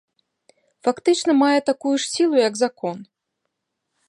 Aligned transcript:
Фактычна 0.87 1.31
мае 1.43 1.59
такую 1.69 1.93
ж 2.01 2.13
сілу, 2.15 2.35
як 2.47 2.53
закон. 2.63 2.97